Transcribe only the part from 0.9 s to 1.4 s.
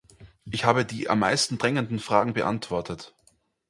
am